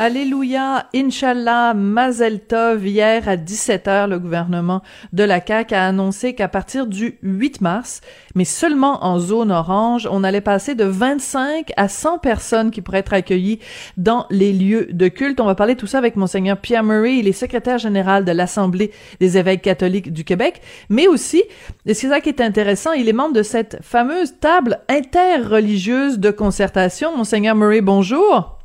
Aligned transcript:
Alléluia, 0.00 0.86
Inshallah, 0.92 1.72
Mazel 1.72 2.40
Tov. 2.40 2.84
Hier 2.84 3.28
à 3.28 3.36
17h, 3.36 4.08
le 4.08 4.18
gouvernement 4.18 4.82
de 5.12 5.22
la 5.22 5.40
CAQ 5.40 5.72
a 5.72 5.86
annoncé 5.86 6.34
qu'à 6.34 6.48
partir 6.48 6.88
du 6.88 7.16
8 7.22 7.60
mars, 7.60 8.00
mais 8.34 8.44
seulement 8.44 9.04
en 9.04 9.20
zone 9.20 9.52
orange, 9.52 10.08
on 10.10 10.24
allait 10.24 10.40
passer 10.40 10.74
de 10.74 10.84
25 10.84 11.72
à 11.76 11.88
100 11.88 12.18
personnes 12.18 12.70
qui 12.72 12.82
pourraient 12.82 12.98
être 12.98 13.12
accueillies 13.12 13.60
dans 13.96 14.26
les 14.30 14.52
lieux 14.52 14.88
de 14.90 15.06
culte. 15.06 15.38
On 15.38 15.46
va 15.46 15.54
parler 15.54 15.76
tout 15.76 15.86
ça 15.86 15.98
avec 15.98 16.16
Monseigneur 16.16 16.58
Pierre 16.58 16.82
Murray, 16.82 17.18
il 17.18 17.28
est 17.28 17.32
secrétaire 17.32 17.78
général 17.78 18.24
de 18.24 18.32
l'Assemblée 18.32 18.90
des 19.20 19.38
évêques 19.38 19.62
catholiques 19.62 20.12
du 20.12 20.24
Québec, 20.24 20.60
mais 20.88 21.06
aussi, 21.06 21.44
et 21.86 21.94
c'est 21.94 22.08
ça 22.08 22.20
qui 22.20 22.30
est 22.30 22.40
intéressant, 22.40 22.92
il 22.92 23.08
est 23.08 23.12
membre 23.12 23.34
de 23.34 23.44
cette 23.44 23.78
fameuse 23.80 24.34
table 24.40 24.80
interreligieuse 24.88 26.18
de 26.18 26.32
concertation. 26.32 27.16
Monseigneur 27.16 27.54
Murray, 27.54 27.80
bonjour. 27.80 28.63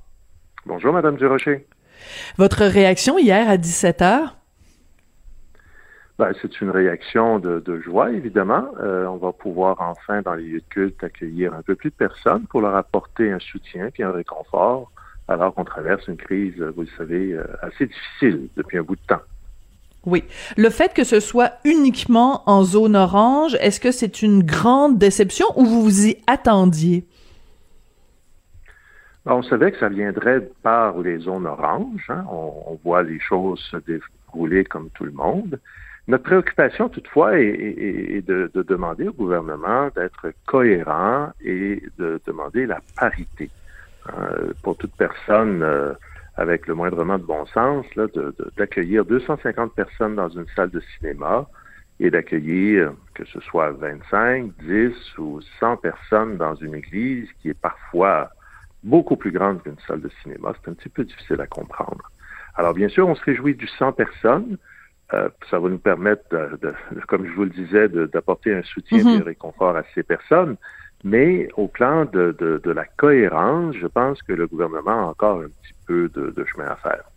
Bonjour, 0.70 0.94
Madame 0.94 1.16
Durocher. 1.16 1.66
Votre 2.38 2.64
réaction 2.64 3.18
hier 3.18 3.50
à 3.50 3.58
17 3.58 4.02
h? 4.02 4.30
Ben, 6.20 6.32
c'est 6.40 6.62
une 6.62 6.70
réaction 6.70 7.40
de, 7.40 7.82
joie, 7.84 8.12
évidemment. 8.12 8.66
Euh, 8.80 9.08
on 9.08 9.18
va 9.18 9.32
pouvoir 9.32 9.82
enfin, 9.82 10.22
dans 10.22 10.36
les 10.36 10.44
lieux 10.44 10.60
de 10.60 10.66
culte, 10.70 11.04
accueillir 11.04 11.56
un 11.56 11.64
peu 11.64 11.74
plus 11.74 11.90
de 11.90 11.96
personnes 11.96 12.46
pour 12.46 12.62
leur 12.62 12.76
apporter 12.76 13.32
un 13.32 13.40
soutien 13.40 13.90
et 13.98 14.04
un 14.04 14.12
réconfort, 14.12 14.92
alors 15.28 15.56
qu'on 15.56 15.66
traverse 15.66 16.08
une 16.08 16.18
crise, 16.18 16.62
vous 16.62 16.84
le 16.84 16.90
savez, 16.96 17.34
euh, 17.34 17.46
assez 17.64 17.88
difficile 17.88 18.48
depuis 18.56 18.78
un 18.78 18.84
bout 18.84 18.96
de 18.96 19.02
temps. 19.08 19.24
Oui. 20.06 20.24
Le 20.56 20.70
fait 20.70 20.94
que 20.94 21.04
ce 21.04 21.20
soit 21.20 21.54
uniquement 21.66 22.44
en 22.48 22.64
zone 22.64 22.96
orange, 22.96 23.58
est-ce 23.60 23.80
que 23.80 23.92
c'est 23.92 24.22
une 24.22 24.44
grande 24.44 25.00
déception 25.00 25.48
ou 25.56 25.66
vous 25.66 25.82
vous 25.82 26.06
y 26.06 26.18
attendiez? 26.28 27.08
On 29.26 29.44
savait 29.44 29.72
que 29.72 29.80
ça 29.80 29.90
viendrait 29.90 30.50
par 30.64 30.98
les 31.00 31.20
zones 31.20 31.46
oranges. 31.46 32.10
Hein. 32.10 32.26
On, 32.32 32.80
voit 32.84 33.04
les 33.04 33.20
choses 33.20 33.60
se 33.72 33.78
dérouler 33.78 34.64
comme 34.64 34.90
tout 34.92 35.04
le 35.04 35.12
monde. 35.12 35.60
Notre 36.08 36.24
préoccupation, 36.24 36.90
toutefois, 36.90 37.38
est, 37.40 38.26
de, 38.26 38.50
demander 38.56 39.08
au 39.08 39.14
gouvernement 39.14 39.90
d'être 39.96 40.32
cohérent 40.48 41.32
et 41.44 41.84
de 41.98 42.20
demander 42.26 42.66
la 42.66 42.80
parité. 42.98 43.50
Euh, 44.18 44.54
pour 44.64 44.78
toute 44.78 44.96
personne 44.96 45.62
euh, 45.62 45.94
avec 46.36 46.68
le 46.68 46.74
moindrement 46.74 47.18
de 47.18 47.24
bon 47.24 47.46
sens, 47.48 47.86
d'accueillir 48.58 49.06
250 49.06 49.76
personnes 49.76 50.16
dans 50.16 50.30
une 50.30 50.48
salle 50.56 50.70
de 50.70 50.82
cinéma 50.98 51.46
et 52.00 52.10
d'accueillir, 52.10 52.94
que 53.14 53.26
ce 53.26 53.42
soit 53.42 53.72
25, 53.72 54.52
10 54.64 55.18
ou 55.18 55.42
100 55.60 55.78
personnes 55.78 56.38
dans 56.38 56.56
une 56.56 56.76
église 56.76 57.28
qui 57.42 57.50
est 57.50 57.60
parfois 57.60 58.30
beaucoup 58.84 59.16
plus 59.16 59.32
grande 59.32 59.62
qu'une 59.64 59.78
salle 59.88 60.02
de 60.02 60.10
cinéma. 60.24 60.54
C'est 60.62 60.72
un 60.72 60.74
petit 60.74 60.90
peu 60.90 61.04
difficile 61.04 61.42
à 61.42 61.48
comprendre. 61.48 62.12
Alors, 62.56 62.74
bien 62.74 62.90
sûr, 62.90 63.08
on 63.08 63.16
se 63.16 63.24
réjouit 63.24 63.56
du 63.56 63.68
100 63.68 63.94
personnes. 63.94 64.58
Euh, 65.14 65.30
ça 65.50 65.60
va 65.60 65.70
nous 65.70 65.80
permettre, 65.80 66.24
de, 66.30 66.74
comme 67.08 67.26
je 67.26 67.32
vous 67.32 67.46
le 67.46 67.50
disais, 67.50 67.90
d'apporter 67.90 68.54
un 68.54 68.64
soutien 68.64 69.00
et 69.00 69.18
un 69.18 69.24
réconfort 69.24 69.76
à 69.76 69.84
ces 69.96 70.04
personnes. 70.04 70.56
Mais 71.04 71.48
au 71.56 71.68
plan 71.68 72.06
de, 72.06 72.36
de, 72.38 72.72
la 72.72 72.86
cohérence, 72.86 73.76
je 73.76 73.88
pense 73.88 74.22
que 74.22 74.34
le 74.34 74.48
gouvernement 74.48 75.08
a 75.08 75.10
encore 75.10 75.40
un 75.42 75.48
petit 75.48 75.74
peu 75.88 76.10
de 76.10 76.46
chemin 76.46 76.68
à 76.68 76.76
faire. 76.76 77.09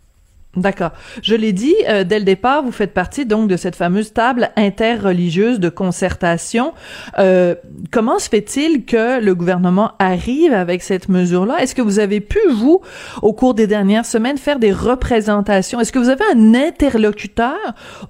D'accord. 0.55 0.91
Je 1.23 1.33
l'ai 1.33 1.51
dit 1.51 1.73
euh, 1.89 2.03
dès 2.03 2.19
le 2.19 2.25
départ, 2.25 2.61
vous 2.61 2.71
faites 2.71 2.93
partie 2.93 3.25
donc 3.25 3.49
de 3.49 3.57
cette 3.57 3.75
fameuse 3.75 4.13
table 4.13 4.51
interreligieuse 4.55 5.59
de 5.59 5.69
concertation. 5.69 6.73
Euh, 7.17 7.55
comment 7.91 8.19
se 8.19 8.29
fait-il 8.29 8.85
que 8.85 9.19
le 9.19 9.33
gouvernement 9.33 9.93
arrive 9.97 10.53
avec 10.53 10.83
cette 10.83 11.09
mesure-là? 11.09 11.57
Est-ce 11.59 11.73
que 11.73 11.81
vous 11.81 11.97
avez 11.97 12.21
pu 12.21 12.37
vous, 12.51 12.81
au 13.23 13.33
cours 13.33 13.55
des 13.55 13.65
dernières 13.65 14.05
semaines, 14.05 14.37
faire 14.37 14.59
des 14.59 14.71
représentations? 14.71 15.79
Est-ce 15.79 15.91
que 15.91 15.97
vous 15.97 16.09
avez 16.09 16.25
un 16.35 16.53
interlocuteur 16.53 17.57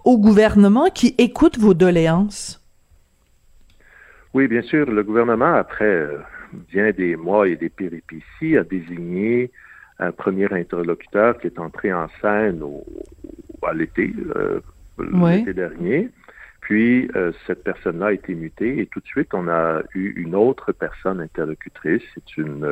au 0.04 0.18
gouvernement 0.18 0.90
qui 0.94 1.16
écoute 1.18 1.58
vos 1.58 1.74
doléances? 1.74 2.62
Oui, 4.34 4.50
bien 4.50 4.64
sûr. 4.64 4.92
Le 4.92 5.04
gouvernement, 5.04 5.54
après 5.54 5.86
euh, 5.86 6.18
bien 6.74 6.92
des 6.92 7.16
mois 7.16 7.48
et 7.48 7.56
des 7.56 7.70
péripéties, 7.70 8.58
a 8.58 8.64
désigné 8.64 9.50
un 10.00 10.12
premier 10.12 10.52
interlocuteur 10.52 11.38
qui 11.38 11.48
est 11.48 11.60
entré 11.60 11.94
en 11.94 12.08
scène 12.22 12.62
au, 12.64 12.84
à 13.66 13.74
l'été, 13.74 14.14
euh, 14.36 14.60
l'été 15.00 15.54
dernier. 15.54 16.10
Puis 16.62 17.10
euh, 17.16 17.32
cette 17.46 17.64
personne-là 17.64 18.08
a 18.08 18.14
été 18.14 18.34
mutée 18.34 18.80
et 18.80 18.86
tout 18.88 19.02
de 19.02 19.06
suite 19.06 19.34
on 19.34 19.48
a 19.48 19.82
eu 19.94 20.14
une 20.16 20.36
autre 20.36 20.72
personne 20.72 21.20
interlocutrice. 21.20 22.02
C'est 22.14 22.38
une 22.38 22.66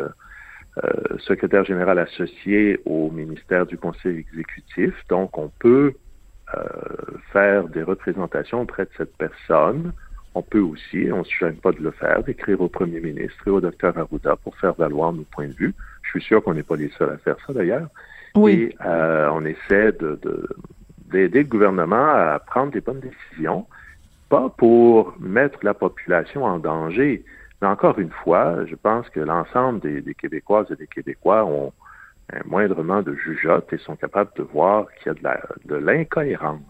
euh, 0.83 1.17
secrétaire 1.19 1.65
générale 1.65 1.99
associée 1.99 2.79
au 2.85 3.11
ministère 3.11 3.65
du 3.65 3.77
Conseil 3.77 4.19
exécutif. 4.19 4.93
Donc 5.09 5.37
on 5.37 5.49
peut 5.59 5.93
faire 7.31 7.69
des 7.69 7.81
représentations 7.81 8.63
auprès 8.63 8.83
de 8.83 8.89
cette 8.97 9.15
personne. 9.15 9.93
On 10.35 10.41
peut 10.41 10.59
aussi, 10.59 11.09
on 11.09 11.19
ne 11.19 11.23
se 11.23 11.33
gêne 11.39 11.55
pas 11.55 11.71
de 11.71 11.79
le 11.79 11.91
faire, 11.91 12.23
d'écrire 12.23 12.59
au 12.59 12.67
premier 12.67 12.99
ministre 12.99 13.47
et 13.47 13.49
au 13.49 13.61
docteur 13.61 13.97
Arruda 13.97 14.35
pour 14.35 14.57
faire 14.57 14.73
valoir 14.73 15.13
nos 15.13 15.23
points 15.23 15.47
de 15.47 15.53
vue. 15.53 15.73
Je 16.13 16.19
suis 16.19 16.27
sûr 16.27 16.43
qu'on 16.43 16.53
n'est 16.53 16.63
pas 16.63 16.75
les 16.75 16.89
seuls 16.97 17.09
à 17.09 17.17
faire 17.17 17.37
ça 17.47 17.53
d'ailleurs. 17.53 17.87
Oui. 18.35 18.51
Et 18.51 18.75
euh, 18.85 19.29
on 19.31 19.45
essaie 19.45 19.93
de, 19.93 20.19
d'aider 21.09 21.43
le 21.43 21.49
gouvernement 21.49 22.05
à 22.05 22.39
prendre 22.39 22.71
des 22.71 22.81
bonnes 22.81 22.99
décisions, 22.99 23.65
pas 24.29 24.49
pour 24.49 25.15
mettre 25.19 25.59
la 25.63 25.73
population 25.73 26.43
en 26.43 26.59
danger, 26.59 27.23
mais 27.61 27.67
encore 27.67 27.99
une 27.99 28.09
fois, 28.09 28.65
je 28.65 28.75
pense 28.75 29.07
que 29.09 29.19
l'ensemble 29.19 29.79
des, 29.79 30.13
Québécoises 30.15 30.69
et 30.71 30.75
des 30.75 30.87
Québécois 30.87 31.45
ont 31.45 31.71
un 32.33 32.41
moindrement 32.45 33.01
de 33.01 33.13
jugeote 33.15 33.71
et 33.71 33.77
sont 33.77 33.95
capables 33.95 34.31
de 34.35 34.43
voir 34.43 34.87
qu'il 34.95 35.07
y 35.07 35.09
a 35.09 35.13
de, 35.13 35.23
la, 35.23 35.41
de 35.65 35.75
l'incohérence 35.75 36.61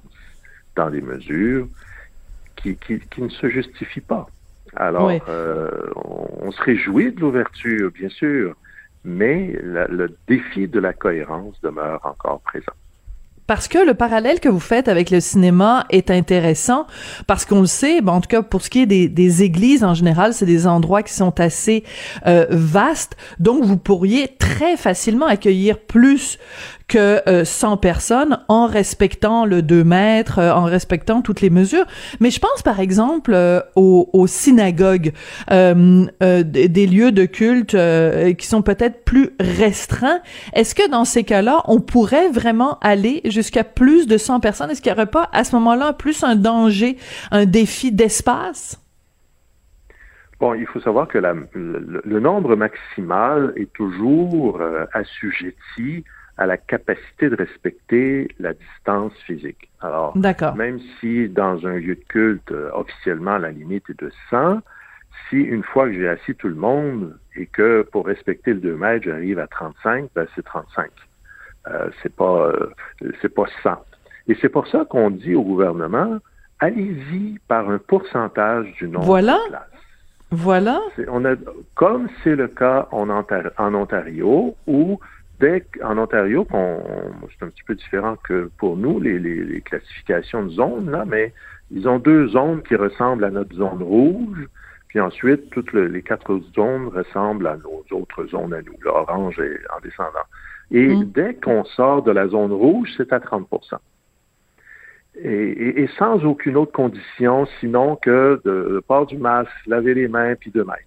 dans 0.75 0.89
les 0.89 1.01
mesures 1.01 1.67
qui, 2.57 2.75
qui, 2.75 2.99
qui, 2.99 3.21
ne 3.21 3.29
se 3.29 3.49
justifient 3.49 4.01
pas. 4.01 4.27
Alors, 4.75 5.11
euh, 5.27 5.69
on, 5.95 6.27
on, 6.47 6.51
se 6.51 6.61
réjouit 6.61 7.11
de 7.11 7.19
l'ouverture, 7.19 7.91
bien 7.91 8.09
sûr, 8.09 8.55
mais 9.03 9.57
le 9.61 10.15
défi 10.27 10.67
de 10.67 10.79
la 10.79 10.93
cohérence 10.93 11.59
demeure 11.61 12.01
encore 12.05 12.41
présent. 12.41 12.73
Parce 13.51 13.67
que 13.67 13.79
le 13.79 13.93
parallèle 13.93 14.39
que 14.39 14.47
vous 14.47 14.61
faites 14.61 14.87
avec 14.87 15.09
le 15.09 15.19
cinéma 15.19 15.85
est 15.89 16.09
intéressant 16.09 16.87
parce 17.27 17.43
qu'on 17.43 17.59
le 17.59 17.65
sait, 17.65 17.99
ben, 17.99 18.13
en 18.13 18.21
tout 18.21 18.29
cas 18.29 18.43
pour 18.43 18.61
ce 18.61 18.69
qui 18.69 18.83
est 18.83 18.85
des, 18.85 19.43
églises 19.43 19.83
en 19.83 19.93
général, 19.93 20.33
c'est 20.33 20.45
des 20.45 20.67
endroits 20.67 21.03
qui 21.03 21.11
sont 21.11 21.37
assez 21.37 21.83
euh, 22.27 22.45
vastes, 22.49 23.17
donc 23.39 23.65
vous 23.65 23.75
pourriez 23.75 24.29
très 24.39 24.77
facilement 24.77 25.25
accueillir 25.25 25.79
plus 25.79 26.39
que 26.91 27.43
100 27.45 27.73
euh, 27.73 27.75
personnes 27.77 28.39
en 28.49 28.67
respectant 28.67 29.45
le 29.45 29.61
2 29.61 29.83
mètres, 29.85 30.39
euh, 30.39 30.51
en 30.51 30.65
respectant 30.65 31.21
toutes 31.21 31.39
les 31.39 31.49
mesures. 31.49 31.85
Mais 32.19 32.29
je 32.31 32.39
pense 32.39 32.61
par 32.63 32.81
exemple 32.81 33.31
euh, 33.33 33.61
aux, 33.77 34.09
aux, 34.11 34.27
synagogues, 34.27 35.13
des 35.49 36.87
lieux 36.87 37.11
de 37.11 37.25
culte 37.25 37.77
qui 38.37 38.45
sont 38.45 38.61
peut-être 38.61 39.05
plus 39.05 39.29
restreints. 39.39 40.19
Est-ce 40.53 40.75
que 40.75 40.89
dans 40.89 41.05
ces 41.05 41.23
cas-là, 41.23 41.61
on 41.65 41.79
pourrait 41.79 42.29
vraiment 42.29 42.77
aller 42.81 43.21
jusqu'à 43.25 43.63
plus 43.63 44.05
de 44.05 44.17
100 44.17 44.41
personnes? 44.41 44.69
Est-ce 44.69 44.81
qu'il 44.81 44.91
n'y 44.91 44.97
aurait 44.97 45.05
pas 45.05 45.29
à 45.31 45.43
ce 45.43 45.55
moment-là 45.55 45.93
plus 45.93 46.23
un 46.23 46.35
danger, 46.35 46.97
un 47.31 47.45
défi 47.45 47.91
d'espace? 47.91 48.79
Bon, 50.39 50.55
il 50.55 50.65
faut 50.67 50.81
savoir 50.81 51.07
que 51.07 51.19
la, 51.19 51.33
le, 51.53 52.19
nombre 52.19 52.55
maximal 52.55 53.53
est 53.55 53.71
toujours 53.73 54.59
assujetti 54.93 56.03
à 56.41 56.47
la 56.47 56.57
capacité 56.57 57.29
de 57.29 57.35
respecter 57.35 58.27
la 58.39 58.53
distance 58.53 59.13
physique. 59.27 59.69
Alors, 59.79 60.17
même 60.55 60.79
si 60.99 61.29
dans 61.29 61.67
un 61.67 61.75
lieu 61.75 61.93
de 61.93 62.03
culte, 62.07 62.51
euh, 62.51 62.71
officiellement, 62.73 63.37
la 63.37 63.51
limite 63.51 63.87
est 63.91 63.99
de 64.01 64.11
100, 64.31 64.61
si 65.29 65.35
une 65.35 65.61
fois 65.61 65.85
que 65.85 65.93
j'ai 65.93 66.09
assis 66.09 66.33
tout 66.33 66.47
le 66.47 66.55
monde 66.55 67.15
et 67.35 67.45
que 67.45 67.83
pour 67.91 68.07
respecter 68.07 68.55
le 68.55 68.59
2 68.59 68.75
mètres, 68.75 69.05
j'arrive 69.05 69.37
à 69.37 69.45
35, 69.45 70.09
ben 70.15 70.25
c'est 70.33 70.43
35. 70.43 70.89
Euh, 71.67 71.89
c'est 72.01 72.15
pas 72.15 72.47
euh, 72.47 72.71
c'est 73.21 73.33
pas 73.33 73.45
100. 73.61 73.75
Et 74.27 74.35
c'est 74.41 74.49
pour 74.49 74.65
ça 74.65 74.83
qu'on 74.89 75.11
dit 75.11 75.35
au 75.35 75.43
gouvernement, 75.43 76.17
allez-y 76.59 77.37
par 77.47 77.69
un 77.69 77.77
pourcentage 77.77 78.65
du 78.79 78.87
nombre 78.87 79.05
voilà. 79.05 79.37
de 79.45 79.49
places. 79.49 79.67
Voilà. 80.31 80.79
On 81.07 81.23
a, 81.25 81.35
comme 81.75 82.07
c'est 82.23 82.35
le 82.35 82.47
cas 82.47 82.87
en 82.91 83.09
Ontario, 83.75 84.55
où 84.65 84.99
dès 85.41 85.65
en 85.83 85.97
Ontario, 85.97 86.47
c'est 86.49 87.45
un 87.45 87.49
petit 87.49 87.63
peu 87.63 87.75
différent 87.75 88.15
que 88.23 88.49
pour 88.57 88.77
nous, 88.77 88.99
les, 88.99 89.61
classifications 89.61 90.45
de 90.45 90.51
zones, 90.51 90.89
là, 90.89 91.03
mais 91.05 91.33
ils 91.71 91.87
ont 91.87 91.99
deux 91.99 92.29
zones 92.29 92.61
qui 92.63 92.75
ressemblent 92.75 93.25
à 93.25 93.31
notre 93.31 93.55
zone 93.55 93.83
rouge, 93.83 94.47
puis 94.87 94.99
ensuite, 94.99 95.49
toutes 95.49 95.73
les 95.73 96.01
quatre 96.01 96.33
autres 96.33 96.53
zones 96.55 96.87
ressemblent 96.87 97.47
à 97.47 97.57
nos 97.57 97.83
autres 97.91 98.25
zones 98.27 98.53
à 98.53 98.61
nous, 98.61 98.75
l'orange 98.81 99.39
est 99.39 99.59
en 99.75 99.79
descendant. 99.81 100.27
Et 100.71 100.87
mm. 100.87 101.11
dès 101.11 101.33
qu'on 101.33 101.65
sort 101.65 102.03
de 102.03 102.11
la 102.11 102.27
zone 102.27 102.51
rouge, 102.51 102.89
c'est 102.95 103.11
à 103.11 103.19
30% 103.19 103.77
et, 105.23 105.87
sans 105.97 106.23
aucune 106.23 106.57
autre 106.57 106.71
condition, 106.71 107.45
sinon 107.59 107.95
que 107.95 108.41
de, 108.45 108.75
de 108.75 108.83
port 108.87 109.05
du 109.05 109.17
masque, 109.17 109.51
laver 109.67 109.93
les 109.93 110.07
mains, 110.07 110.35
puis 110.35 110.51
de 110.51 110.63
mètres. 110.63 110.79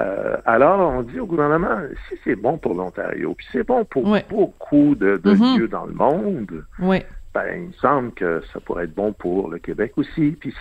Euh, 0.00 0.36
alors, 0.44 0.92
on 0.92 1.02
dit 1.02 1.20
au 1.20 1.26
gouvernement, 1.26 1.80
si 2.08 2.18
c'est 2.24 2.36
bon 2.36 2.58
pour 2.58 2.74
l'Ontario, 2.74 3.34
puis 3.34 3.46
c'est 3.52 3.66
bon 3.66 3.84
pour 3.84 4.04
beaucoup 4.28 4.94
de, 4.94 5.18
mm-hmm. 5.18 5.58
lieux 5.58 5.68
dans 5.68 5.86
le 5.86 5.92
monde, 5.92 6.64
ben, 7.34 7.46
il 7.54 7.68
me 7.68 7.72
semble 7.74 8.12
que 8.12 8.42
ça 8.52 8.60
pourrait 8.60 8.84
être 8.84 8.94
bon 8.94 9.12
pour 9.12 9.50
le 9.50 9.58
Québec 9.58 9.92
aussi. 9.96 10.36
Puis 10.40 10.54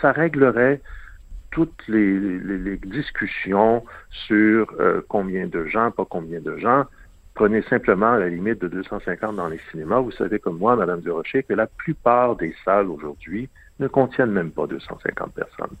ça 0.00 0.12
réglerait 0.12 0.80
toutes 1.50 1.86
les, 1.88 2.76
discussions 2.78 3.84
sur 4.10 4.74
euh, 4.80 5.02
combien 5.08 5.46
de 5.46 5.66
gens, 5.66 5.90
pas 5.90 6.04
combien 6.08 6.40
de 6.40 6.56
gens. 6.58 6.84
Prenez 7.34 7.62
simplement 7.62 8.14
la 8.16 8.28
limite 8.28 8.60
de 8.60 8.68
250 8.68 9.36
dans 9.36 9.48
les 9.48 9.60
cinémas. 9.70 10.00
Vous 10.00 10.12
savez 10.12 10.38
comme 10.38 10.58
moi, 10.58 10.76
Madame 10.76 11.00
Durocher, 11.00 11.42
que 11.42 11.52
la 11.52 11.66
plupart 11.66 12.36
des 12.36 12.54
salles 12.64 12.88
aujourd'hui 12.88 13.48
ne 13.80 13.88
contiennent 13.88 14.30
même 14.30 14.50
pas 14.50 14.66
250 14.66 15.32
personnes. 15.32 15.76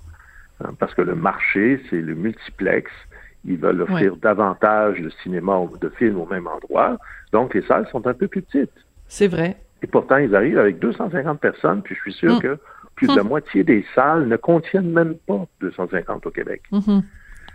Hein, 0.62 0.70
parce 0.78 0.94
que 0.94 1.02
le 1.02 1.14
marché, 1.14 1.80
c'est 1.90 2.00
le 2.00 2.14
multiplex. 2.14 2.90
Ils 3.44 3.58
veulent 3.58 3.82
offrir 3.82 4.16
davantage 4.16 5.00
de 5.00 5.10
cinéma 5.22 5.58
ou 5.58 5.76
de 5.76 5.88
films 5.90 6.18
au 6.18 6.26
même 6.26 6.46
endroit. 6.46 6.98
Donc, 7.32 7.54
les 7.54 7.62
salles 7.62 7.86
sont 7.90 8.06
un 8.06 8.14
peu 8.14 8.26
plus 8.26 8.42
petites. 8.42 8.72
C'est 9.08 9.28
vrai. 9.28 9.56
Et 9.82 9.86
pourtant, 9.86 10.16
ils 10.16 10.34
arrivent 10.34 10.58
avec 10.58 10.78
250 10.78 11.40
personnes, 11.40 11.82
puis 11.82 11.94
je 11.94 12.00
suis 12.00 12.12
sûr 12.14 12.36
mm. 12.36 12.40
que 12.40 12.58
plus 12.94 13.08
de 13.08 13.16
la 13.16 13.24
mm. 13.24 13.28
moitié 13.28 13.64
des 13.64 13.84
salles 13.94 14.28
ne 14.28 14.36
contiennent 14.36 14.90
même 14.90 15.14
pas 15.26 15.46
250 15.60 16.26
au 16.26 16.30
Québec. 16.30 16.62
Mm-hmm. 16.72 17.02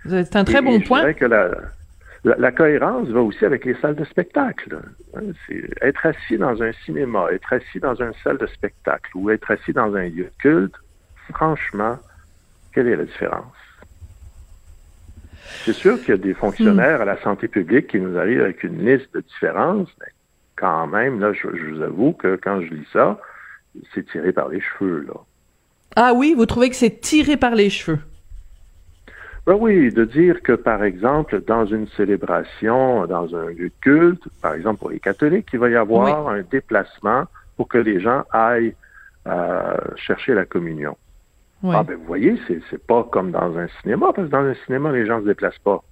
C'est 0.07 0.35
un 0.35 0.43
très 0.43 0.61
bon 0.61 0.79
point. 0.81 1.07
Je 1.07 1.13
que 1.13 1.25
la, 1.25 1.51
la, 2.23 2.51
cohérence 2.51 3.07
va 3.09 3.21
aussi 3.21 3.45
avec 3.45 3.65
les 3.65 3.75
salles 3.75 3.95
de 3.95 4.05
spectacle. 4.05 4.79
Hein. 5.15 5.21
être 5.81 6.05
assis 6.05 6.37
dans 6.37 6.61
un 6.61 6.71
cinéma, 6.85 7.27
être 7.31 7.51
assis 7.53 7.79
dans 7.79 7.95
une 7.95 8.13
salle 8.23 8.37
de 8.37 8.47
spectacle 8.47 9.09
ou 9.15 9.29
être 9.29 9.49
assis 9.49 9.73
dans 9.73 9.95
un 9.95 10.03
lieu 10.03 10.25
de 10.25 10.31
culte, 10.39 10.75
franchement, 11.33 11.97
quelle 12.79 12.87
est 12.87 12.95
la 12.95 13.03
différence? 13.03 13.57
C'est 15.65 15.73
sûr 15.73 15.99
qu'il 15.99 16.09
y 16.09 16.13
a 16.13 16.17
des 16.17 16.33
fonctionnaires 16.33 17.01
à 17.01 17.05
la 17.05 17.21
santé 17.21 17.49
publique 17.49 17.87
qui 17.87 17.99
nous 17.99 18.17
arrivent 18.17 18.39
avec 18.39 18.63
une 18.63 18.85
liste 18.85 19.13
de 19.13 19.19
différences, 19.19 19.89
mais 19.99 20.07
quand 20.55 20.87
même, 20.87 21.19
là, 21.19 21.33
je, 21.33 21.47
vous 21.47 21.81
avoue 21.81 22.13
que 22.13 22.39
quand 22.41 22.61
je 22.61 22.73
lis 22.73 22.87
ça, 22.93 23.19
c'est 23.93 24.07
tiré 24.09 24.31
par 24.31 24.47
les 24.47 24.61
cheveux, 24.61 25.05
là. 25.05 25.15
Ah 25.97 26.13
oui, 26.15 26.33
vous 26.37 26.45
trouvez 26.45 26.69
que 26.69 26.77
c'est 26.77 27.01
tiré 27.01 27.35
par 27.35 27.53
les 27.53 27.69
cheveux? 27.69 27.99
Ben 29.45 29.57
oui, 29.59 29.91
de 29.91 30.05
dire 30.05 30.41
que, 30.41 30.53
par 30.53 30.81
exemple, 30.85 31.41
dans 31.45 31.65
une 31.65 31.87
célébration, 31.97 33.07
dans 33.07 33.35
un 33.35 33.47
lieu 33.47 33.67
de 33.67 33.81
culte, 33.81 34.23
par 34.41 34.53
exemple 34.53 34.79
pour 34.79 34.91
les 34.91 35.01
catholiques, 35.01 35.49
il 35.51 35.59
va 35.59 35.69
y 35.69 35.75
avoir 35.75 36.29
un 36.29 36.43
déplacement 36.43 37.25
pour 37.57 37.67
que 37.67 37.77
les 37.77 37.99
gens 37.99 38.23
aillent 38.31 38.75
euh, 39.27 39.75
chercher 39.97 40.33
la 40.33 40.45
communion. 40.45 40.95
Ah 41.63 41.83
ben 41.83 41.97
vous 41.97 42.05
voyez, 42.05 42.39
c'est 42.47 42.87
pas 42.87 43.03
comme 43.03 43.31
dans 43.31 43.57
un 43.57 43.67
cinéma, 43.81 44.07
parce 44.15 44.27
que 44.27 44.31
dans 44.31 44.45
un 44.45 44.55
cinéma, 44.65 44.91
les 44.91 45.05
gens 45.05 45.17
ne 45.17 45.23
se 45.23 45.27
déplacent 45.27 45.59
pas. 45.59 45.83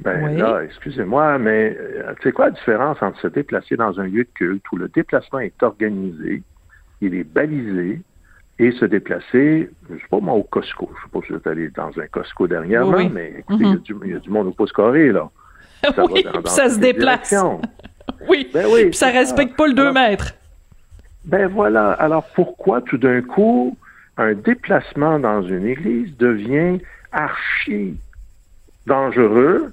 Ben 0.00 0.36
là, 0.36 0.62
excusez-moi, 0.64 1.38
mais 1.38 1.76
c'est 2.22 2.30
euh, 2.30 2.32
quoi 2.32 2.46
la 2.46 2.50
différence 2.50 3.00
entre 3.00 3.20
se 3.20 3.28
déplacer 3.28 3.76
dans 3.76 4.00
un 4.00 4.04
lieu 4.04 4.24
de 4.24 4.28
culte 4.34 4.64
où 4.72 4.76
le 4.76 4.88
déplacement 4.88 5.38
est 5.38 5.62
organisé, 5.62 6.42
il 7.00 7.14
est 7.14 7.24
balisé, 7.24 8.00
et 8.58 8.72
se 8.72 8.84
déplacer, 8.84 9.70
je 9.88 9.94
sais 9.94 10.08
pas 10.10 10.20
moi, 10.20 10.34
au 10.34 10.42
Costco. 10.42 10.90
Je 10.96 11.04
sais 11.04 11.10
pas 11.12 11.20
si 11.26 11.32
vous 11.32 11.38
êtes 11.38 11.46
allé 11.46 11.68
dans 11.70 11.90
un 11.98 12.06
Costco 12.08 12.46
dernièrement, 12.46 13.08
mais 13.08 13.34
écoutez, 13.38 13.64
mm-hmm. 13.64 14.00
il, 14.04 14.10
y 14.10 14.14
a 14.14 14.18
du, 14.18 14.30
monde 14.30 14.48
au 14.48 14.52
pouce 14.52 14.72
carré, 14.72 15.12
là. 15.12 15.30
Ça 15.84 16.04
oui, 16.06 16.24
ça 16.46 16.70
se 16.70 16.78
déplace. 16.78 17.34
oui, 18.28 18.48
ben 18.54 18.66
oui, 18.72 18.86
puis 18.86 18.94
ça 18.94 19.10
respecte 19.10 19.54
pas 19.54 19.66
le 19.66 19.74
2 19.74 19.92
mètres. 19.92 20.32
Ben 21.26 21.46
voilà. 21.46 21.92
Alors 21.92 22.24
pourquoi 22.34 22.80
tout 22.80 22.96
d'un 22.96 23.20
coup 23.20 23.76
un 24.16 24.34
déplacement 24.34 25.18
dans 25.18 25.42
une 25.42 25.66
église 25.66 26.16
devient 26.16 26.80
archi 27.12 27.96
dangereux 28.86 29.72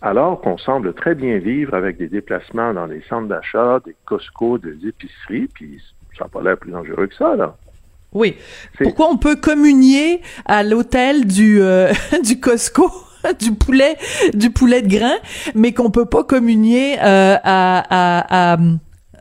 alors 0.00 0.40
qu'on 0.40 0.58
semble 0.58 0.94
très 0.94 1.14
bien 1.14 1.38
vivre 1.38 1.74
avec 1.74 1.96
des 1.96 2.08
déplacements 2.08 2.72
dans 2.72 2.86
des 2.86 3.02
centres 3.08 3.28
d'achat, 3.28 3.80
des 3.84 3.96
Costco, 4.04 4.58
des 4.58 4.86
épiceries, 4.86 5.48
puis 5.52 5.80
ça 6.16 6.24
n'a 6.24 6.28
pas 6.28 6.42
l'air 6.42 6.56
plus 6.56 6.70
dangereux 6.70 7.06
que 7.06 7.14
ça, 7.14 7.34
là. 7.34 7.56
Oui. 8.12 8.36
Pourquoi 8.78 9.10
on 9.10 9.18
peut 9.18 9.36
communier 9.36 10.22
à 10.46 10.62
l'hôtel 10.62 11.26
du, 11.26 11.60
euh, 11.60 11.92
du 12.24 12.40
Costco? 12.40 12.90
du 13.40 13.52
poulet 13.52 13.96
du 14.32 14.50
poulet 14.50 14.80
de 14.80 14.88
grain 14.88 15.16
mais 15.56 15.72
qu'on 15.72 15.90
peut 15.90 16.04
pas 16.04 16.22
communier 16.22 16.96
euh, 17.02 17.36
à, 17.42 17.82
à, 17.90 18.54
à 18.54 18.58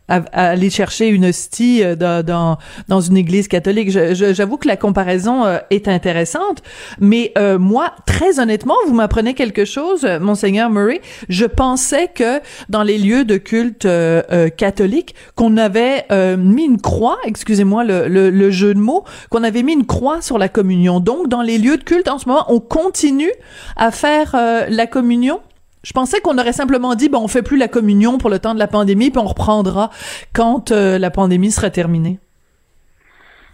à, 0.08 0.22
aller 0.32 0.70
chercher 0.70 1.08
une 1.08 1.26
hostie 1.26 1.84
euh, 1.84 1.96
dans, 1.96 2.58
dans, 2.88 3.02
une 3.02 3.18
église 3.18 3.48
catholique. 3.48 3.90
J'avoue 3.90 4.58
que 4.58 4.68
la 4.68 4.78
comparaison 4.78 5.46
euh, 5.46 5.58
est 5.70 5.88
intéressante, 5.88 6.64
mais 7.00 7.32
euh, 7.38 7.60
moi, 7.60 7.94
très 8.06 8.40
honnêtement, 8.40 8.76
vous 8.88 8.94
m'apprenez 8.94 9.34
quelque 9.34 9.66
chose, 9.66 10.08
monseigneur 10.22 10.70
Murray. 10.70 11.02
Je 11.30 11.46
pensais 11.46 12.10
que 12.14 12.40
dans 12.70 12.84
les 12.84 12.98
lieux 12.98 13.26
de 13.26 13.38
culte 13.38 13.86
euh, 13.86 14.50
catholique, 14.50 15.16
qu'on 15.36 15.58
avait 15.58 16.06
mis 16.38 16.64
une 16.64 16.80
croix, 16.80 17.18
excusez-moi 17.26 17.84
le, 17.84 18.08
le, 18.08 18.30
le, 18.30 18.52
jeu 18.52 18.74
de 18.74 18.80
mots, 18.80 19.04
qu'on 19.30 19.44
avait 19.44 19.64
mis 19.64 19.74
une 19.74 19.86
croix 19.86 20.22
sur 20.22 20.38
la 20.38 20.50
communion. 20.50 21.00
Donc, 21.00 21.28
dans 21.28 21.42
les 21.42 21.58
lieux 21.58 21.78
de 21.78 21.84
culte 21.84 22.08
en 22.08 22.18
ce 22.18 22.28
moment, 22.28 22.46
on 22.50 22.60
continue 22.60 23.32
à 23.76 23.92
faire 23.92 24.36
la 24.70 24.88
communion. 24.88 25.40
Je 25.88 25.94
pensais 25.94 26.20
qu'on 26.20 26.38
aurait 26.38 26.52
simplement 26.52 26.96
dit, 26.96 27.08
bon, 27.08 27.20
on 27.24 27.30
fait 27.30 27.42
plus 27.42 27.56
la 27.56 27.70
communion 27.70 28.18
pour 28.18 28.30
le 28.30 28.40
temps 28.40 28.54
de 28.54 28.60
la 28.60 28.68
pandémie, 28.68 29.10
puis 29.10 29.20
on 29.20 29.26
reprendra 29.26 29.90
quand 30.34 30.74
euh, 30.74 31.00
la 31.00 31.10
pandémie 31.12 31.50
sera 31.50 31.70
terminée. 31.70 32.20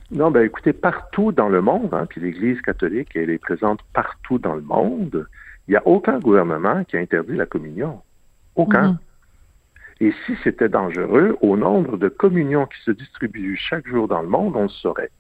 Non, 0.10 0.32
ben 0.32 0.42
écoutez, 0.42 0.74
partout 0.74 1.32
dans 1.32 1.48
le 1.48 1.62
monde, 1.62 1.94
hein, 1.94 2.08
puis 2.10 2.22
l'Église 2.22 2.60
catholique, 2.62 3.10
elle 3.14 3.30
est 3.30 3.38
présente 3.38 3.82
partout 3.94 4.40
dans 4.40 4.56
le 4.56 4.64
monde, 4.64 5.28
il 5.68 5.72
n'y 5.72 5.78
a 5.78 5.86
aucun 5.86 6.18
gouvernement 6.18 6.84
qui 6.86 6.98
a 6.98 7.02
interdit 7.02 7.36
la 7.36 7.46
communion. 7.46 8.02
Aucun. 8.56 8.94
Mhm. 8.94 8.98
Et 10.00 10.14
si 10.26 10.34
c'était 10.44 10.70
dangereux, 10.70 11.38
au 11.42 11.56
nombre 11.56 11.98
de 11.98 12.10
communions 12.10 12.66
qui 12.66 12.82
se 12.84 12.90
distribuent 12.90 13.58
chaque 13.58 13.88
jour 13.88 14.08
dans 14.08 14.24
le 14.24 14.28
monde, 14.28 14.56
on 14.56 14.64
le 14.64 14.70
saurait. 14.70 15.12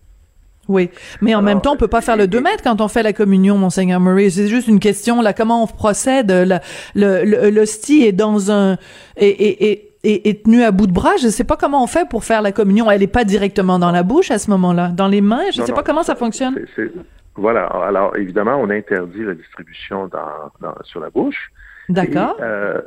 Oui, 0.69 0.89
mais 1.21 1.35
en 1.35 1.41
même 1.41 1.59
temps, 1.59 1.73
on 1.73 1.77
peut 1.77 1.89
pas 1.89 2.01
faire 2.01 2.15
le 2.15 2.27
2 2.27 2.39
mètres 2.39 2.63
quand 2.63 2.79
on 2.79 2.87
fait 2.87 3.03
la 3.03 3.11
communion, 3.11 3.57
monseigneur 3.57 3.99
Murray. 3.99 4.29
C'est 4.29 4.47
juste 4.47 4.67
une 4.67 4.79
question 4.79 5.21
là, 5.21 5.33
comment 5.33 5.63
on 5.63 5.67
procède. 5.67 6.31
L'hostie 6.95 8.03
est 8.03 8.13
dans 8.13 8.49
un 8.49 8.77
est, 9.17 9.89
est, 10.03 10.43
tenue 10.43 10.63
à 10.63 10.71
bout 10.71 10.87
de 10.87 10.93
bras. 10.93 11.17
Je 11.21 11.27
sais 11.27 11.43
pas 11.43 11.57
comment 11.57 11.83
on 11.83 11.87
fait 11.87 12.07
pour 12.07 12.23
faire 12.23 12.41
la 12.41 12.51
communion. 12.51 12.89
Elle 12.89 13.03
est 13.03 13.07
pas 13.07 13.25
directement 13.25 13.77
dans 13.77 13.91
la 13.91 14.03
bouche 14.03 14.31
à 14.31 14.37
ce 14.37 14.49
moment-là, 14.51 14.89
dans 14.89 15.07
les 15.07 15.21
mains? 15.21 15.51
Je 15.53 15.61
ne 15.61 15.65
sais 15.65 15.73
pas 15.73 15.83
comment 15.83 16.03
ça 16.03 16.15
fonctionne. 16.15 16.55
Voilà. 17.35 17.65
Alors 17.65 18.15
évidemment, 18.15 18.57
on 18.57 18.69
interdit 18.69 19.23
la 19.23 19.33
distribution 19.33 20.07
dans, 20.07 20.75
sur 20.83 20.99
la 20.99 21.09
bouche. 21.09 21.51
D'accord. 21.89 22.37
Euh, 22.41 22.81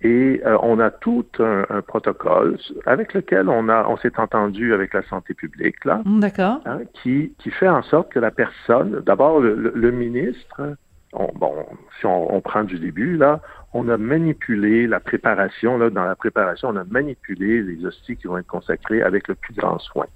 et 0.00 0.40
euh, 0.46 0.56
on 0.62 0.78
a 0.78 0.90
tout 0.90 1.26
un, 1.40 1.64
protocole 1.82 2.58
avec 2.86 3.14
lequel 3.14 3.48
on 3.48 3.68
a, 3.68 3.86
on 3.88 3.96
s'est 3.96 4.18
entendu 4.18 4.72
avec 4.72 4.94
la 4.94 5.02
santé 5.02 5.34
publique 5.34 5.84
là, 5.84 6.02
mm, 6.04 6.20
d'accord, 6.20 6.60
hein, 6.66 6.80
qui, 6.94 7.32
qui 7.38 7.50
fait 7.50 7.68
en 7.68 7.82
sorte 7.82 8.12
que 8.12 8.20
la 8.20 8.30
personne, 8.30 9.02
d'abord 9.04 9.40
le, 9.40 9.90
ministre, 9.90 10.76
bon, 11.12 11.66
si 11.98 12.06
on, 12.06 12.32
on, 12.32 12.40
prend 12.40 12.62
du 12.62 12.78
début 12.78 13.16
là, 13.16 13.40
on 13.74 13.88
a 13.88 13.96
manipulé 13.96 14.86
la 14.86 15.00
préparation 15.00 15.78
là, 15.78 15.90
dans 15.90 16.04
la 16.04 16.14
préparation, 16.14 16.68
on 16.68 16.76
a 16.76 16.84
manipulé 16.84 17.62
les 17.62 17.84
hosties 17.84 18.16
qui 18.16 18.28
vont 18.28 18.38
être 18.38 18.46
consacrées 18.46 19.02
avec 19.02 19.26
le 19.26 19.34
plus 19.34 19.54
grand 19.54 19.78
soin. 19.80 20.06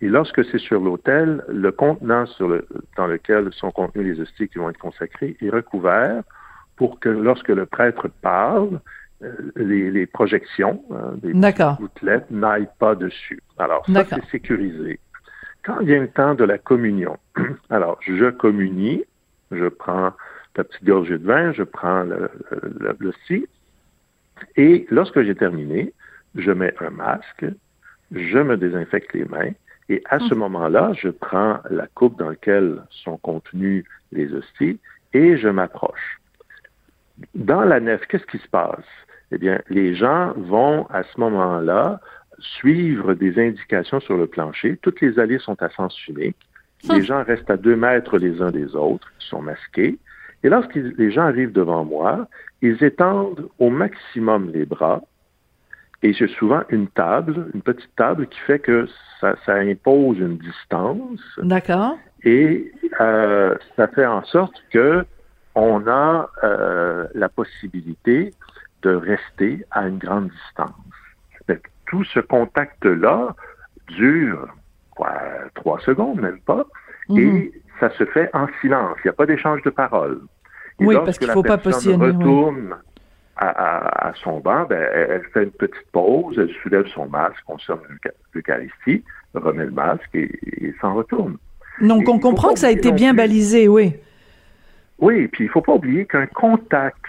Et 0.00 0.08
lorsque 0.08 0.44
c'est 0.46 0.58
sur 0.58 0.80
l'autel, 0.80 1.44
le 1.48 1.70
contenant 1.70 2.26
sur 2.26 2.48
le, 2.48 2.66
dans 2.96 3.06
lequel 3.06 3.52
sont 3.52 3.70
contenus 3.70 4.04
les 4.04 4.20
hosties 4.20 4.48
qui 4.48 4.58
vont 4.58 4.70
être 4.70 4.78
consacrées 4.78 5.36
est 5.40 5.50
recouvert 5.50 6.24
pour 6.82 6.98
que 6.98 7.08
lorsque 7.08 7.50
le 7.50 7.64
prêtre 7.64 8.08
parle, 8.22 8.80
euh, 9.22 9.52
les, 9.54 10.04
projections 10.04 10.82
hein, 10.90 11.12
des 11.22 11.32
gouttelettes 11.78 12.28
n'aillent 12.32 12.74
pas 12.80 12.96
dessus. 12.96 13.40
Alors, 13.56 13.86
ça, 13.86 14.04
c'est 14.04 14.24
sécurisé. 14.32 14.98
Quand 15.62 15.80
vient 15.84 16.00
le 16.00 16.08
temps 16.08 16.34
de 16.34 16.42
la 16.42 16.58
communion, 16.58 17.18
alors, 17.70 18.00
je 18.00 18.30
communie, 18.30 19.04
je 19.52 19.66
prends 19.68 20.10
la 20.56 20.64
petite 20.64 20.84
gorgée 20.84 21.18
de 21.18 21.24
vin, 21.24 21.52
je 21.52 21.62
prends 21.62 22.02
le, 22.02 22.28
le, 22.50 22.98
et 24.56 24.84
lorsque 24.90 25.22
j'ai 25.22 25.36
terminé, 25.36 25.94
je 26.34 26.50
mets 26.50 26.74
un 26.80 26.90
masque, 26.90 27.46
je 28.10 28.38
me 28.40 28.56
désinfecte 28.56 29.12
les 29.12 29.26
mains, 29.26 29.52
et 29.88 30.02
à 30.10 30.18
ce 30.18 30.34
hum. 30.34 30.40
moment-là, 30.40 30.94
je 30.94 31.10
prends 31.10 31.60
la 31.70 31.86
coupe 31.86 32.18
dans 32.18 32.30
laquelle 32.30 32.82
sont 32.90 33.18
contenues 33.18 33.84
les 34.10 34.34
hosties 34.34 34.80
et 35.12 35.36
je 35.36 35.48
m'approche. 35.48 36.18
Dans 37.34 37.62
la 37.62 37.80
nef, 37.80 38.06
qu'est-ce 38.06 38.26
qui 38.26 38.38
se 38.38 38.48
passe? 38.48 38.84
Eh 39.30 39.38
bien, 39.38 39.60
les 39.68 39.94
gens 39.94 40.32
vont 40.36 40.86
à 40.90 41.02
ce 41.02 41.20
moment-là 41.20 42.00
suivre 42.38 43.14
des 43.14 43.38
indications 43.38 44.00
sur 44.00 44.16
le 44.16 44.26
plancher. 44.26 44.78
Toutes 44.82 45.00
les 45.00 45.18
allées 45.18 45.38
sont 45.38 45.60
à 45.62 45.70
sens 45.70 45.96
unique. 46.08 46.36
Les 46.84 46.96
hum. 46.96 47.02
gens 47.02 47.24
restent 47.24 47.50
à 47.50 47.56
deux 47.56 47.76
mètres 47.76 48.18
les 48.18 48.42
uns 48.42 48.50
des 48.50 48.74
autres, 48.74 49.10
ils 49.20 49.26
sont 49.26 49.42
masqués. 49.42 49.98
Et 50.42 50.48
lorsque 50.48 50.74
les 50.74 51.10
gens 51.12 51.22
arrivent 51.22 51.52
devant 51.52 51.84
moi, 51.84 52.26
ils 52.62 52.82
étendent 52.82 53.48
au 53.58 53.70
maximum 53.70 54.50
les 54.52 54.64
bras 54.64 55.00
Et 56.02 56.12
j'ai 56.12 56.26
souvent 56.26 56.62
une 56.68 56.88
table, 56.88 57.48
une 57.54 57.62
petite 57.62 57.94
table 57.96 58.26
qui 58.26 58.40
fait 58.40 58.58
que 58.58 58.88
ça, 59.20 59.36
ça 59.46 59.54
impose 59.54 60.18
une 60.18 60.38
distance. 60.38 61.20
D'accord. 61.38 61.96
Et 62.24 62.72
euh, 63.00 63.54
ça 63.76 63.86
fait 63.88 64.06
en 64.06 64.24
sorte 64.24 64.54
que 64.72 65.04
on 65.54 65.86
a 65.86 66.30
euh, 66.44 67.06
la 67.14 67.28
possibilité 67.28 68.32
de 68.82 68.94
rester 68.94 69.64
à 69.70 69.86
une 69.88 69.98
grande 69.98 70.28
distance. 70.30 70.74
tout 71.86 72.04
ce 72.04 72.20
contact-là 72.20 73.36
dure 73.88 74.48
quoi, 74.96 75.12
trois 75.54 75.78
secondes, 75.80 76.20
même 76.22 76.40
pas, 76.40 76.64
Mhm. 77.10 77.18
et 77.18 77.52
ça 77.80 77.90
se 77.98 78.04
fait 78.06 78.30
en 78.32 78.46
silence. 78.62 78.96
Il 79.04 79.08
n'y 79.08 79.10
a 79.10 79.12
pas 79.12 79.26
d'échange 79.26 79.60
de 79.62 79.68
paroles. 79.68 80.20
Et 80.80 80.86
Oui, 80.86 80.96
parce 81.04 81.18
qu'il 81.18 81.26
la 81.26 81.34
faut 81.34 81.42
pas 81.42 81.58
positionner, 81.58 82.06
oui. 82.06 82.12
retourne 82.16 82.76
à, 83.36 83.46
à- 83.48 84.08
à 84.08 84.14
son 84.14 84.40
banc, 84.40 84.64
ben, 84.70 84.82
elle, 84.94 85.22
fait 85.34 85.44
une 85.44 85.50
petite 85.50 85.86
pause, 85.92 86.38
elle 86.38 86.48
soulève 86.62 86.86
son 86.94 87.06
masque, 87.08 87.42
consomme 87.46 87.80
l'Eucha- 87.90 88.14
l'Eucharistie, 88.32 89.04
remet 89.34 89.66
le 89.66 89.70
masque 89.72 90.08
et, 90.14 90.30
et 90.64 90.74
s'en 90.80 90.94
retourne. 90.94 91.36
Donc, 91.82 92.04
Et 92.04 92.08
on 92.10 92.18
comprend 92.18 92.54
que 92.54 92.58
ça 92.58 92.68
a 92.68 92.70
été 92.70 92.90
bien 92.92 93.12
balisé, 93.12 93.68
oui. 93.68 93.96
Oui, 95.02 95.26
puis 95.28 95.44
il 95.44 95.46
ne 95.48 95.52
faut 95.52 95.60
pas 95.60 95.72
oublier 95.74 96.06
qu'un 96.06 96.26
contact, 96.26 97.04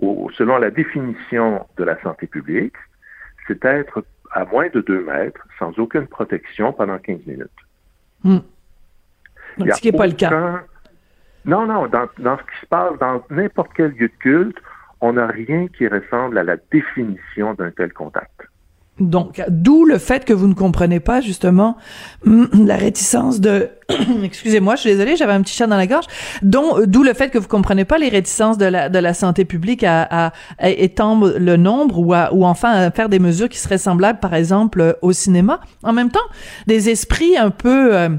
au- 0.00 0.28
selon 0.36 0.58
la 0.58 0.70
définition 0.70 1.64
de 1.76 1.84
la 1.84 2.00
santé 2.02 2.26
publique, 2.26 2.74
c'est 3.46 3.64
être 3.64 4.04
à 4.32 4.44
moins 4.44 4.68
de 4.68 4.80
2 4.80 5.04
mètres, 5.04 5.46
sans 5.58 5.76
aucune 5.78 6.06
protection 6.08 6.72
pendant 6.72 6.98
15 6.98 7.20
minutes. 7.26 7.48
Hmm. 8.24 8.38
Donc, 9.56 9.70
a 9.70 9.74
ce 9.74 9.80
qui 9.80 9.90
n'est 9.92 9.96
pas 9.96 10.06
le 10.08 10.12
cas. 10.14 10.62
Non, 11.44 11.64
non, 11.66 11.86
dans, 11.86 12.08
dans 12.18 12.36
ce 12.38 12.42
qui 12.42 12.60
se 12.60 12.66
passe 12.66 12.98
dans 12.98 13.24
n'importe 13.30 13.70
quel 13.74 13.92
lieu 13.92 14.08
de 14.08 14.12
culte, 14.18 14.58
on 15.00 15.12
n'a 15.14 15.28
rien 15.28 15.68
qui 15.68 15.86
ressemble 15.88 16.38
à 16.38 16.44
la 16.44 16.56
définition 16.72 17.54
d'un 17.54 17.70
tel 17.70 17.92
contact. 17.92 18.39
Donc, 19.00 19.42
d'où 19.48 19.84
le 19.86 19.98
fait 19.98 20.24
que 20.24 20.32
vous 20.32 20.46
ne 20.46 20.54
comprenez 20.54 21.00
pas, 21.00 21.20
justement, 21.20 21.76
la 22.24 22.76
réticence 22.76 23.40
de... 23.40 23.70
Excusez-moi, 24.22 24.76
je 24.76 24.82
suis 24.82 24.90
désolée, 24.90 25.16
j'avais 25.16 25.32
un 25.32 25.40
petit 25.40 25.54
chat 25.54 25.66
dans 25.66 25.76
la 25.76 25.86
gorge. 25.86 26.04
dont- 26.42 26.78
euh, 26.78 26.86
D'où 26.86 27.02
le 27.02 27.14
fait 27.14 27.30
que 27.30 27.38
vous 27.38 27.48
comprenez 27.48 27.84
pas 27.84 27.98
les 27.98 28.10
réticences 28.10 28.58
de 28.58 28.66
la, 28.66 29.14
santé 29.14 29.44
publique 29.44 29.84
à, 29.84 30.32
étendre 30.62 31.34
le 31.38 31.56
nombre 31.56 31.98
ou 31.98 32.44
enfin 32.44 32.70
à 32.70 32.90
faire 32.90 33.08
des 33.08 33.18
mesures 33.18 33.48
qui 33.48 33.58
seraient 33.58 33.78
semblables, 33.78 34.20
par 34.20 34.34
exemple, 34.34 34.80
euh, 34.80 34.92
au 35.02 35.12
cinéma. 35.12 35.60
En 35.82 35.92
même 35.92 36.10
temps, 36.10 36.20
des 36.66 36.90
esprits 36.90 37.36
un 37.36 37.50
peu... 37.50 37.94
euh, 37.94 38.10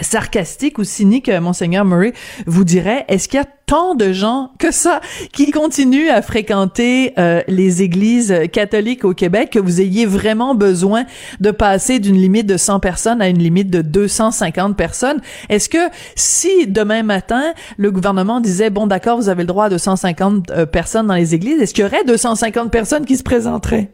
sarcastique 0.00 0.78
ou 0.78 0.84
cynique, 0.84 1.28
euh, 1.28 1.40
monseigneur 1.40 1.84
Murray 1.84 2.12
vous 2.46 2.64
dirait, 2.64 3.04
est-ce 3.08 3.28
qu'il 3.28 3.38
y 3.38 3.42
a 3.42 3.46
tant 3.66 3.94
de 3.94 4.12
gens 4.12 4.52
que 4.58 4.70
ça 4.70 5.00
qui 5.32 5.50
continuent 5.50 6.08
à 6.08 6.22
fréquenter 6.22 7.12
euh, 7.18 7.42
les 7.48 7.82
églises 7.82 8.34
catholiques 8.52 9.04
au 9.04 9.12
Québec 9.12 9.50
que 9.50 9.58
vous 9.58 9.80
ayez 9.80 10.06
vraiment 10.06 10.54
besoin 10.54 11.04
de 11.40 11.50
passer 11.50 11.98
d'une 11.98 12.16
limite 12.16 12.46
de 12.46 12.56
100 12.56 12.80
personnes 12.80 13.20
à 13.20 13.28
une 13.28 13.38
limite 13.38 13.70
de 13.70 13.82
250 13.82 14.76
personnes? 14.76 15.20
Est-ce 15.48 15.68
que 15.68 15.90
si 16.14 16.66
demain 16.68 17.02
matin, 17.02 17.52
le 17.76 17.90
gouvernement 17.90 18.40
disait, 18.40 18.70
bon 18.70 18.86
d'accord, 18.86 19.16
vous 19.16 19.28
avez 19.28 19.42
le 19.42 19.48
droit 19.48 19.64
à 19.66 19.68
250 19.68 20.50
euh, 20.50 20.66
personnes 20.66 21.08
dans 21.08 21.14
les 21.14 21.34
églises, 21.34 21.60
est-ce 21.60 21.74
qu'il 21.74 21.84
y 21.84 21.86
aurait 21.86 22.04
250 22.04 22.70
personnes 22.70 23.04
qui 23.04 23.16
se 23.16 23.24
présenteraient? 23.24 23.90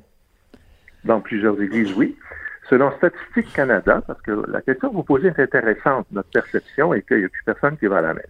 Dans 1.05 1.21
plusieurs 1.21 1.61
églises, 1.61 1.93
oui. 1.97 2.15
Selon 2.73 2.91
Statistique 2.93 3.52
Canada, 3.52 4.02
parce 4.07 4.23
que 4.23 4.31
la 4.50 4.62
question 4.62 4.88
que 4.88 4.95
vous 4.95 5.02
posez 5.02 5.29
est 5.29 5.38
intéressante, 5.38 6.07
notre 6.11 6.31
perception 6.31 6.95
est 6.95 7.07
qu'il 7.07 7.19
n'y 7.19 7.26
a 7.26 7.29
plus 7.29 7.45
personne 7.45 7.76
qui 7.76 7.85
va 7.87 7.99
à 7.99 8.00
la 8.00 8.14
messe. 8.14 8.25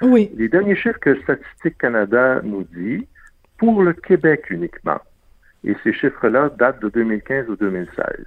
Oui. 0.00 0.32
Les 0.34 0.48
derniers 0.48 0.76
chiffres 0.76 0.98
que 0.98 1.14
Statistique 1.20 1.76
Canada 1.76 2.40
nous 2.42 2.62
dit, 2.74 3.06
pour 3.58 3.82
le 3.82 3.92
Québec 3.92 4.46
uniquement, 4.48 4.98
et 5.62 5.76
ces 5.84 5.92
chiffres-là 5.92 6.48
datent 6.58 6.80
de 6.80 6.88
2015 6.88 7.50
ou 7.50 7.56
2016, 7.56 8.24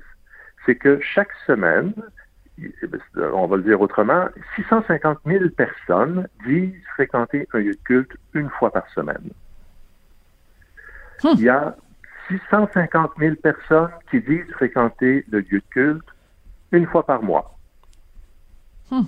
c'est 0.68 0.76
que 0.76 1.00
chaque 1.02 1.32
semaine, 1.48 1.94
on 3.18 3.48
va 3.48 3.58
le 3.58 3.64
dire 3.64 3.82
autrement, 3.82 4.28
650 4.58 5.18
000 5.26 5.46
personnes 5.50 6.28
disent 6.46 6.76
fréquenter 6.94 7.48
un 7.54 7.58
lieu 7.58 7.72
de 7.72 7.84
culte 7.84 8.16
une 8.36 8.52
fois 8.52 8.70
par 8.72 8.88
semaine. 8.90 9.32
Hmm. 11.24 11.30
Il 11.34 11.42
y 11.42 11.50
a 11.50 11.76
650 12.28 13.12
000 13.20 13.36
personnes 13.36 13.90
qui 14.10 14.20
disent 14.22 14.50
fréquenter 14.54 15.26
le 15.30 15.40
lieu 15.40 15.60
de 15.60 15.64
culte 15.70 16.06
une 16.72 16.86
fois 16.88 17.06
par 17.06 17.22
mois. 17.24 17.58
Hmm. 18.92 19.04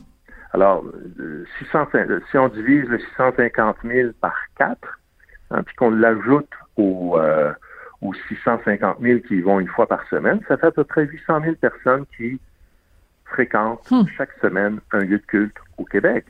Alors, 0.54 0.86
euh, 1.20 1.46
600 1.60 1.88
si 2.32 2.38
on 2.38 2.48
divise 2.50 2.86
le 2.88 3.00
650 3.00 3.78
000 3.84 4.12
par 4.22 4.36
4, 4.58 5.00
hein, 5.52 5.64
puis 5.64 5.76
qu'on 5.76 5.92
l'ajoute 5.92 6.50
aux, 6.78 7.18
euh, 7.20 7.54
aux 8.02 8.14
650 8.30 8.98
000 9.02 9.20
qui 9.22 9.36
y 9.38 9.42
vont 9.42 9.60
une 9.60 9.68
fois 9.68 9.88
par 9.88 10.08
semaine, 10.10 10.40
ça 10.48 10.58
fait 10.58 10.68
à 10.68 10.72
peu 10.72 10.84
près 10.84 11.06
800 11.06 11.42
000 11.42 11.56
personnes 11.56 12.06
qui 12.16 12.40
fréquentent 13.26 13.90
Hmm. 13.92 14.06
chaque 14.18 14.32
semaine 14.42 14.80
un 14.94 15.00
lieu 15.00 15.18
de 15.20 15.26
culte 15.26 15.56
au 15.78 15.84
Québec. 15.86 16.26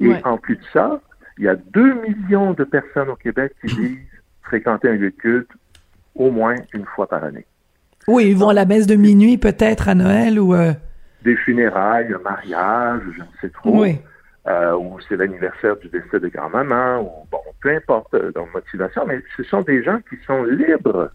Et 0.00 0.08
Ouais. 0.08 0.20
en 0.24 0.38
plus 0.38 0.56
de 0.56 0.64
ça, 0.72 1.00
il 1.38 1.44
y 1.44 1.48
a 1.48 1.54
2 1.56 1.94
millions 2.02 2.52
de 2.52 2.64
personnes 2.64 3.08
au 3.10 3.16
Québec 3.16 3.54
qui 3.60 3.66
disent 3.76 3.98
fréquenter 4.42 4.88
un 4.88 4.94
lieu 4.96 5.10
de 5.10 5.16
culte 5.16 5.50
au 6.20 6.30
moins 6.30 6.54
une 6.74 6.84
fois 6.94 7.06
par 7.08 7.24
année. 7.24 7.46
Oui, 8.08 8.26
ils 8.30 8.36
vont 8.36 8.48
à 8.48 8.54
la 8.54 8.64
messe 8.64 8.86
de 8.86 8.94
minuit 8.96 9.38
peut-être 9.38 9.88
à 9.88 9.94
Noël 9.94 10.38
ou... 10.38 10.54
euh, 10.54 10.72
Des 11.24 11.36
funérailles, 11.36 12.12
un 12.14 12.18
mariage, 12.18 13.02
je 13.16 13.20
ne 13.20 13.26
sais 13.40 13.48
trop. 13.50 13.80
Oui. 13.82 13.98
euh, 14.46 14.74
ou 14.76 14.98
c'est 15.08 15.16
l'anniversaire 15.16 15.76
du 15.76 15.88
décès 15.88 16.18
de 16.18 16.28
grand-maman, 16.28 17.00
ou 17.02 17.10
bon, 17.30 17.38
peu 17.62 17.70
importe 17.74 18.12
euh, 18.14 18.32
leur 18.34 18.46
motivation, 18.54 19.04
mais 19.06 19.20
ce 19.36 19.42
sont 19.44 19.60
des 19.62 19.82
gens 19.82 19.98
qui 20.08 20.16
sont 20.26 20.42
libres. 20.44 21.10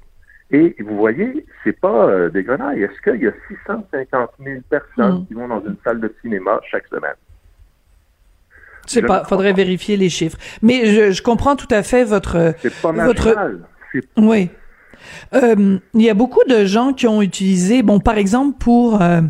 Et 0.51 0.75
vous 0.79 0.95
voyez, 0.95 1.45
c'est 1.63 1.77
pas 1.79 2.05
euh, 2.07 2.29
des 2.29 2.43
grenailles. 2.43 2.83
Est-ce 2.83 3.01
qu'il 3.01 3.21
y 3.23 3.27
a 3.27 3.31
650 3.65 4.29
000 4.43 4.61
personnes 4.69 5.21
Mm. 5.21 5.25
qui 5.27 5.33
vont 5.33 5.47
dans 5.47 5.61
une 5.65 5.75
salle 5.83 5.99
de 5.99 6.13
cinéma 6.21 6.61
chaque 6.69 6.85
semaine? 6.87 7.15
Je 8.87 8.91
sais 8.93 9.01
Je 9.01 9.07
pas, 9.07 9.23
faudrait 9.25 9.53
vérifier 9.53 9.97
les 9.97 10.09
chiffres. 10.09 10.37
Mais 10.61 10.85
je, 10.85 11.11
je 11.11 11.21
comprends 11.23 11.55
tout 11.55 11.67
à 11.71 11.81
fait 11.81 12.03
votre... 12.03 12.53
C'est 12.61 12.79
pas 12.81 12.91
Votre-. 12.91 13.35
C'est 13.91 14.03
Oui. 14.17 14.51
Euh, 15.33 15.77
Il 15.93 16.01
y 16.01 16.09
a 16.09 16.13
beaucoup 16.13 16.43
de 16.47 16.65
gens 16.65 16.93
qui 16.93 17.07
ont 17.07 17.21
utilisé, 17.21 17.83
bon, 17.83 17.99
par 17.99 18.17
exemple, 18.17 18.57
pour... 18.59 19.01
euh, 19.01 19.21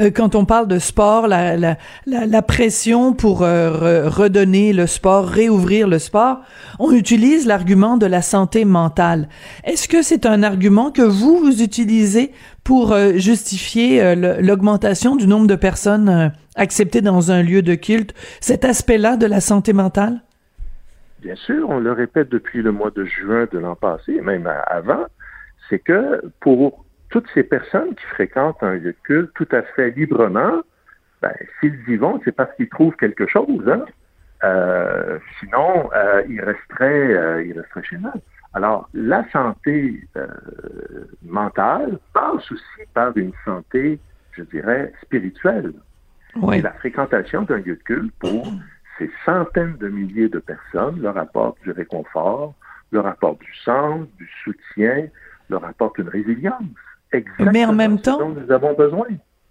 euh, 0.00 0.10
quand 0.12 0.36
on 0.36 0.44
parle 0.44 0.68
de 0.68 0.78
sport, 0.78 1.26
la, 1.26 1.56
la, 1.56 1.76
la, 2.06 2.24
la 2.24 2.42
pression 2.42 3.12
pour 3.14 3.42
euh, 3.42 4.06
re- 4.06 4.08
redonner 4.08 4.72
le 4.72 4.86
sport, 4.86 5.26
réouvrir 5.26 5.88
le 5.88 5.98
sport, 5.98 6.38
on 6.78 6.92
utilise 6.92 7.46
l'argument 7.46 7.96
de 7.96 8.06
la 8.06 8.22
santé 8.22 8.64
mentale. 8.64 9.28
Est-ce 9.64 9.88
que 9.88 10.02
c'est 10.02 10.24
un 10.24 10.44
argument 10.44 10.92
que 10.92 11.02
vous, 11.02 11.38
vous 11.38 11.62
utilisez 11.62 12.30
pour 12.62 12.92
euh, 12.92 13.14
justifier 13.16 14.00
euh, 14.00 14.40
l'augmentation 14.40 15.16
du 15.16 15.26
nombre 15.26 15.48
de 15.48 15.56
personnes 15.56 16.32
acceptées 16.54 17.00
dans 17.02 17.32
un 17.32 17.42
lieu 17.42 17.62
de 17.62 17.74
culte, 17.74 18.14
cet 18.40 18.64
aspect-là 18.64 19.16
de 19.16 19.26
la 19.26 19.40
santé 19.40 19.72
mentale? 19.72 20.22
Bien 21.20 21.34
sûr, 21.34 21.68
on 21.68 21.80
le 21.80 21.92
répète 21.92 22.28
depuis 22.28 22.62
le 22.62 22.72
mois 22.72 22.90
de 22.90 23.04
juin 23.04 23.46
de 23.50 23.58
l'an 23.58 23.74
passé, 23.74 24.20
même 24.20 24.48
avant, 24.66 25.06
c'est 25.68 25.80
que 25.80 26.22
pour 26.40 26.84
toutes 27.10 27.28
ces 27.34 27.42
personnes 27.42 27.94
qui 27.94 28.04
fréquentent 28.06 28.62
un 28.62 28.74
lieu 28.74 28.92
de 28.92 28.96
culte 29.02 29.32
tout 29.34 29.48
à 29.50 29.62
fait 29.62 29.90
librement, 29.90 30.62
ben, 31.22 31.32
s'ils 31.58 31.80
y 31.88 31.96
vont, 31.96 32.20
c'est 32.24 32.32
parce 32.32 32.54
qu'ils 32.54 32.68
trouvent 32.68 32.94
quelque 32.96 33.26
chose. 33.26 33.68
Hein? 33.68 33.84
Euh, 34.44 35.18
sinon, 35.40 35.90
euh, 35.94 36.22
ils 36.28 36.40
resteraient, 36.40 37.14
euh, 37.14 37.44
ils 37.44 37.58
resteraient 37.58 37.82
chez 37.82 37.96
eux. 37.96 38.20
Alors, 38.54 38.88
la 38.94 39.28
santé 39.30 40.00
euh, 40.16 40.26
mentale 41.24 41.98
passe 42.14 42.50
aussi 42.50 42.86
par 42.94 43.16
une 43.16 43.32
santé, 43.44 43.98
je 44.32 44.42
dirais, 44.44 44.92
spirituelle. 45.02 45.72
Oui. 46.36 46.58
Et 46.58 46.62
la 46.62 46.72
fréquentation 46.72 47.42
d'un 47.42 47.58
lieu 47.58 47.76
de 47.76 47.82
culte 47.82 48.12
pour 48.20 48.46
ces 48.98 49.10
centaines 49.24 49.76
de 49.78 49.88
milliers 49.88 50.28
de 50.28 50.38
personnes 50.38 51.00
leur 51.00 51.16
apporte 51.16 51.60
du 51.62 51.70
réconfort, 51.70 52.54
leur 52.92 53.06
apporte 53.06 53.40
du 53.40 53.54
sens, 53.64 54.06
du 54.18 54.28
soutien, 54.44 55.06
leur 55.50 55.64
apporte 55.64 55.98
une 55.98 56.08
résilience. 56.08 56.62
Exactement 57.12 57.50
Mais 57.52 57.64
en 57.64 57.72
même 57.72 57.98
ce 57.98 58.02
temps- 58.04 58.18
dont 58.18 58.28
nous 58.30 58.50
avons 58.52 58.74
besoin. 58.74 59.06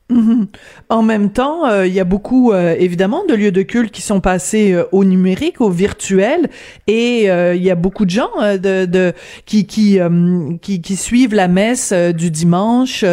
Mhm. 0.10 0.48
En 0.88 1.04
même 1.04 1.34
temps, 1.34 1.68
euh, 1.68 1.86
il 1.86 1.94
y 1.94 2.00
a 2.00 2.06
beaucoup, 2.06 2.54
euh, 2.54 2.76
évidemment, 2.80 3.26
de 3.26 3.34
lieux 3.34 3.52
de 3.52 3.62
culte 3.62 3.92
qui 3.92 4.02
sont 4.02 4.22
passés 4.22 4.72
euh, 4.72 4.86
au 4.94 5.04
numérique, 5.04 5.60
au 5.60 5.70
virtuel, 5.70 6.48
et 6.88 7.26
il 7.26 7.62
y 7.62 7.72
a 7.72 7.76
beaucoup 7.76 8.06
de 8.06 8.10
gens 8.10 8.30
qui 9.46 9.68
qui, 9.68 10.00
qui 10.62 10.96
suivent 10.96 11.36
la 11.36 11.48
messe 11.50 11.92
du 11.92 12.32
dimanche 12.32 13.04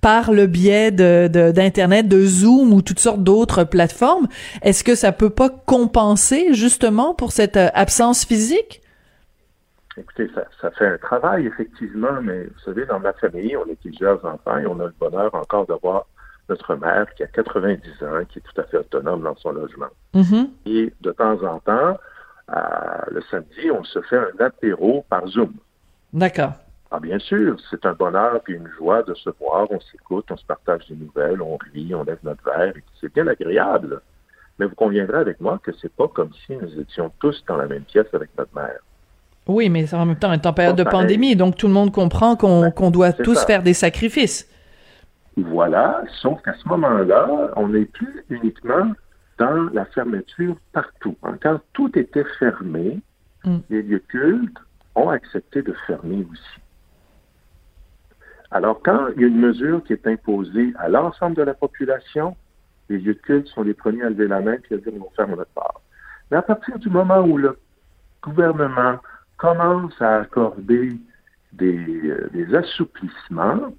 par 0.00 0.32
le 0.32 0.46
biais 0.46 0.90
d'internet, 0.90 2.08
de, 2.08 2.24
Zoom 2.24 2.72
ou 2.72 2.82
toutes 2.82 3.00
sortes 3.00 3.22
d'autres 3.22 3.64
plateformes. 3.64 4.28
Est-ce 4.62 4.84
que 4.84 4.94
ça 4.94 5.12
peut 5.12 5.30
pas 5.30 5.50
compenser 5.50 6.54
justement 6.54 7.14
pour 7.14 7.32
cette 7.32 7.56
absence 7.56 8.24
physique? 8.24 8.80
Écoutez, 9.98 10.30
ça, 10.34 10.44
ça 10.60 10.70
fait 10.70 10.86
un 10.86 10.98
travail, 10.98 11.46
effectivement, 11.46 12.22
mais 12.22 12.44
vous 12.44 12.60
savez, 12.64 12.86
dans 12.86 13.00
ma 13.00 13.12
famille, 13.14 13.56
on 13.56 13.68
est 13.70 13.80
plusieurs 13.80 14.24
enfants 14.24 14.58
et 14.58 14.66
on 14.66 14.78
a 14.80 14.86
le 14.86 14.94
bonheur 14.98 15.34
encore 15.34 15.66
d'avoir 15.66 16.06
notre 16.48 16.74
mère 16.76 17.06
qui 17.14 17.22
a 17.22 17.26
90 17.26 18.02
ans, 18.02 18.24
qui 18.28 18.38
est 18.38 18.42
tout 18.42 18.60
à 18.60 18.64
fait 18.64 18.78
autonome 18.78 19.22
dans 19.22 19.36
son 19.36 19.52
logement. 19.52 19.88
Mhm. 20.14 20.50
Et 20.66 20.92
de 21.00 21.12
temps 21.12 21.42
en 21.42 21.58
temps, 21.60 21.98
euh, 22.50 22.60
le 23.10 23.22
samedi, 23.30 23.70
on 23.70 23.84
se 23.84 24.00
fait 24.02 24.18
un 24.18 24.44
apéro 24.44 25.04
par 25.08 25.26
Zoom. 25.26 25.52
D'accord. 26.12 26.52
Ah, 26.90 27.00
bien 27.00 27.18
sûr, 27.18 27.56
c'est 27.70 27.84
un 27.84 27.92
bonheur 27.92 28.40
et 28.48 28.52
une 28.52 28.68
joie 28.78 29.02
de 29.02 29.12
se 29.14 29.28
voir, 29.38 29.66
on 29.70 29.80
s'écoute, 29.80 30.24
on 30.30 30.36
se 30.38 30.46
partage 30.46 30.86
des 30.88 30.96
nouvelles, 30.96 31.42
on 31.42 31.58
rit, 31.74 31.94
on 31.94 32.02
lève 32.02 32.18
notre 32.22 32.42
verre, 32.42 32.72
c'est 32.98 33.12
bien 33.12 33.26
agréable. 33.26 34.00
Mais 34.58 34.64
vous 34.66 34.74
conviendrez 34.74 35.18
avec 35.18 35.40
moi 35.40 35.60
que 35.62 35.70
c'est 35.80 35.92
pas 35.92 36.08
comme 36.08 36.30
si 36.46 36.56
nous 36.56 36.80
étions 36.80 37.12
tous 37.20 37.44
dans 37.46 37.58
la 37.58 37.66
même 37.66 37.82
pièce 37.82 38.06
avec 38.14 38.30
notre 38.38 38.54
mère. 38.54 38.78
Oui, 39.46 39.68
mais 39.68 39.92
en 39.94 40.06
même 40.06 40.16
temps, 40.16 40.30
on 40.30 40.32
est 40.32 40.46
en 40.46 40.52
période 40.52 40.76
de 40.76 40.84
pandémie, 40.84 41.36
donc 41.36 41.56
tout 41.56 41.68
le 41.68 41.72
monde 41.72 41.92
comprend 41.92 42.36
qu'on 42.36 42.70
ben, 42.70 42.90
doit 42.90 43.12
tous 43.12 43.44
faire 43.44 43.62
des 43.62 43.74
sacrifices. 43.74 44.48
Voilà, 45.44 46.02
sauf 46.20 46.42
qu'à 46.42 46.54
ce 46.54 46.68
moment-là, 46.68 47.52
on 47.56 47.68
n'est 47.68 47.84
plus 47.84 48.24
uniquement 48.28 48.92
dans 49.38 49.70
la 49.72 49.84
fermeture 49.86 50.56
partout. 50.72 51.16
Quand 51.42 51.60
tout 51.72 51.96
était 51.96 52.26
fermé, 52.38 53.00
mm. 53.44 53.58
les 53.70 53.82
lieux 53.82 54.02
cultes 54.08 54.58
ont 54.96 55.10
accepté 55.10 55.62
de 55.62 55.72
fermer 55.86 56.26
aussi. 56.30 56.60
Alors, 58.50 58.80
quand 58.82 59.08
il 59.14 59.22
y 59.22 59.24
a 59.24 59.28
une 59.28 59.38
mesure 59.38 59.84
qui 59.84 59.92
est 59.92 60.06
imposée 60.06 60.72
à 60.78 60.88
l'ensemble 60.88 61.36
de 61.36 61.42
la 61.42 61.54
population, 61.54 62.36
les 62.88 62.98
lieux 62.98 63.14
de 63.14 63.20
culte 63.20 63.46
sont 63.48 63.62
les 63.62 63.74
premiers 63.74 64.02
à 64.02 64.10
lever 64.10 64.26
la 64.26 64.40
main 64.40 64.56
et 64.70 64.74
à 64.74 64.78
dire 64.78 64.92
on 64.98 65.10
ferme 65.10 65.36
notre 65.36 65.52
part. 65.52 65.80
Mais 66.30 66.38
à 66.38 66.42
partir 66.42 66.78
du 66.78 66.88
moment 66.88 67.20
où 67.20 67.36
le 67.36 67.58
gouvernement 68.22 68.96
commence 69.36 70.00
à 70.00 70.16
accorder 70.16 70.98
des, 71.52 72.10
euh, 72.10 72.58
assouplissements, 72.58 73.72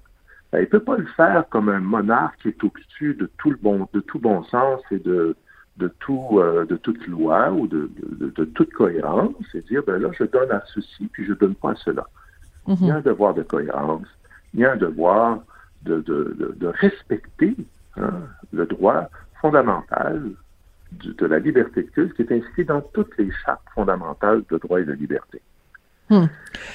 il 0.54 0.60
ne 0.60 0.64
peut 0.66 0.80
pas 0.80 0.96
le 0.96 1.06
faire 1.06 1.44
comme 1.48 1.68
un 1.68 1.80
monarque 1.80 2.40
qui 2.42 2.48
est 2.48 2.64
au-dessus 2.64 3.14
de 3.14 3.30
tout 3.38 3.50
le 3.50 3.56
bon, 3.56 3.88
de 3.92 4.00
tout 4.00 4.18
bon 4.18 4.42
sens 4.44 4.80
et 4.90 4.98
de, 4.98 5.36
de, 5.76 5.88
tout, 6.00 6.40
euh, 6.40 6.64
de 6.64 6.76
toute 6.76 7.06
loi 7.06 7.50
ou 7.52 7.66
de, 7.68 7.90
de, 8.02 8.44
toute 8.44 8.72
cohérence, 8.72 9.34
c'est 9.52 9.64
dire, 9.66 9.82
ben 9.86 10.00
là, 10.00 10.10
je 10.18 10.24
donne 10.24 10.50
à 10.50 10.62
ceci, 10.74 11.08
puis 11.12 11.24
je 11.24 11.30
ne 11.30 11.36
donne 11.36 11.54
pas 11.54 11.72
à 11.72 11.76
cela. 11.76 12.06
Il 12.66 12.86
y 12.86 12.90
a 12.90 12.96
un 12.96 13.00
devoir 13.00 13.34
de 13.34 13.42
cohérence, 13.42 14.06
il 14.54 14.60
y 14.60 14.64
a 14.64 14.72
un 14.72 14.76
devoir 14.76 15.40
de, 15.82 16.00
de 16.00 16.66
respecter 16.66 17.56
hein, 17.96 18.12
le 18.52 18.66
droit 18.66 19.08
fondamental 19.40 20.30
de, 20.92 21.26
la 21.26 21.38
liberté 21.38 21.82
de 21.82 21.88
culte 21.88 22.14
qui 22.14 22.22
est 22.22 22.32
inscrit 22.32 22.64
dans 22.64 22.80
toutes 22.80 23.16
les 23.18 23.30
chartes 23.44 23.66
fondamentales 23.74 24.42
de 24.50 24.58
droit 24.58 24.80
et 24.80 24.84
de 24.84 24.92
liberté. 24.92 25.40
Hmm. 26.10 26.26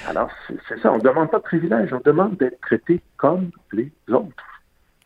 Alors, 0.08 0.32
c'est 0.68 0.80
ça, 0.80 0.92
on 0.94 0.98
ne 0.98 1.04
demande 1.04 1.30
pas 1.30 1.38
de 1.38 1.44
privilège, 1.44 1.94
on 1.94 2.02
demande 2.04 2.38
d'être 2.38 2.60
traité 2.62 3.02
comme 3.18 3.52
les 3.74 3.92
autres. 4.10 4.44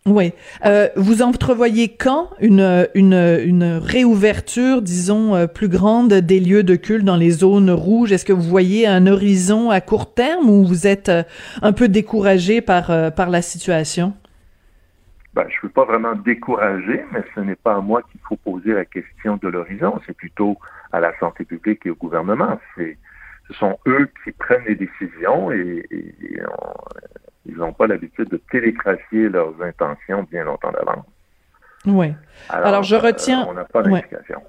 Oui. 0.05 0.33
Euh, 0.65 0.87
vous 0.95 1.21
entrevoyez 1.21 1.89
quand 1.89 2.29
une, 2.39 2.87
une, 2.95 3.13
une 3.13 3.79
réouverture, 3.83 4.81
disons, 4.81 5.35
euh, 5.35 5.47
plus 5.47 5.67
grande 5.67 6.13
des 6.13 6.39
lieux 6.39 6.63
de 6.63 6.75
culte 6.75 7.03
dans 7.03 7.17
les 7.17 7.31
zones 7.31 7.69
rouges? 7.69 8.11
Est-ce 8.11 8.25
que 8.25 8.33
vous 8.33 8.41
voyez 8.41 8.87
un 8.87 9.07
horizon 9.07 9.69
à 9.71 9.81
court 9.81 10.13
terme 10.13 10.49
ou 10.49 10.63
vous 10.63 10.87
êtes 10.87 11.09
euh, 11.09 11.23
un 11.61 11.73
peu 11.73 11.87
découragé 11.89 12.61
par, 12.61 13.13
par 13.13 13.29
la 13.29 13.41
situation? 13.41 14.13
Ben, 15.33 15.45
je 15.49 15.57
ne 15.57 15.61
veux 15.63 15.69
pas 15.69 15.85
vraiment 15.85 16.15
décourager, 16.15 17.03
mais 17.11 17.23
ce 17.35 17.41
n'est 17.41 17.55
pas 17.55 17.75
à 17.75 17.81
moi 17.81 18.01
qu'il 18.09 18.19
faut 18.27 18.37
poser 18.37 18.73
la 18.73 18.85
question 18.85 19.37
de 19.37 19.47
l'horizon, 19.47 19.99
c'est 20.07 20.15
plutôt 20.15 20.57
à 20.91 20.99
la 20.99 21.17
santé 21.19 21.45
publique 21.45 21.85
et 21.85 21.91
au 21.91 21.95
gouvernement. 21.95 22.59
C'est, 22.75 22.97
ce 23.49 23.53
sont 23.55 23.79
eux 23.87 24.09
qui 24.23 24.31
prennent 24.31 24.63
les 24.65 24.75
décisions 24.75 25.51
et, 25.51 25.85
ils 27.45 27.55
n'ont 27.55 27.73
pas 27.73 27.87
l'habitude 27.87 28.29
de 28.29 28.37
télégraphier 28.51 29.27
leurs 29.27 29.59
intentions 29.61 30.23
bien 30.29 30.43
longtemps 30.43 30.71
d'avance. 30.71 31.05
Oui. 31.85 32.13
Alors, 32.49 32.83
je 32.83 32.95
retiens. 32.95 33.41
Euh, 33.41 33.49
on 33.49 33.53
n'a 33.53 33.63
pas 33.63 33.81
d'indication 33.81 34.43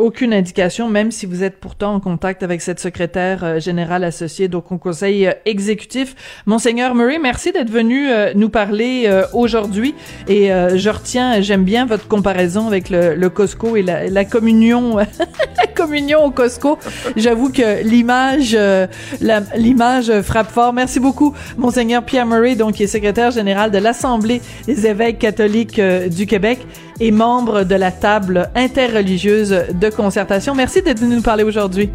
aucune 0.00 0.32
indication, 0.32 0.88
même 0.88 1.10
si 1.10 1.26
vous 1.26 1.42
êtes 1.44 1.58
pourtant 1.58 1.94
en 1.94 2.00
contact 2.00 2.42
avec 2.42 2.62
cette 2.62 2.80
secrétaire 2.80 3.44
euh, 3.44 3.60
générale 3.60 4.02
associée 4.02 4.48
donc 4.48 4.72
au 4.72 4.78
conseil 4.78 5.26
euh, 5.26 5.32
exécutif. 5.44 6.16
Monseigneur 6.46 6.94
Murray, 6.94 7.18
merci 7.18 7.52
d'être 7.52 7.70
venu 7.70 8.10
euh, 8.10 8.32
nous 8.34 8.48
parler 8.48 9.10
aujourd'hui. 9.34 9.94
Et 10.26 10.48
je 10.48 10.88
retiens, 10.88 11.40
j'aime 11.40 11.64
bien 11.64 11.84
votre 11.84 12.08
comparaison 12.08 12.66
avec 12.66 12.88
le, 12.88 13.14
le 13.14 13.30
Costco 13.30 13.76
et 13.76 13.82
la, 13.82 14.08
la 14.08 14.24
communion, 14.24 14.96
la 15.58 15.66
communion 15.74 16.24
au 16.24 16.30
Costco. 16.30 16.78
J'avoue 17.16 17.50
que 17.50 17.82
l'image, 17.82 18.56
l'image 19.56 20.20
frappe 20.22 20.50
fort. 20.50 20.72
Merci 20.72 21.00
beaucoup, 21.00 21.34
Monseigneur 21.56 22.04
Pierre 22.04 22.26
Murray, 22.26 22.56
donc 22.56 22.74
qui 22.74 22.84
est 22.84 22.88
secrétaire 22.88 23.30
général 23.30 23.70
de 23.70 23.78
l'Assemblée 23.78 24.40
des 24.66 24.86
évêques 24.86 25.18
catholiques 25.18 25.80
du 25.80 26.26
Québec 26.26 26.60
et 27.00 27.10
membre 27.10 27.64
de 27.64 27.74
la 27.74 27.90
table 27.90 28.50
interreligieuse 28.54 29.64
de 29.72 29.90
concertation. 29.90 30.54
Merci 30.54 30.82
d'être 30.82 31.00
venu 31.00 31.16
nous 31.16 31.22
parler 31.22 31.44
aujourd'hui. 31.44 31.90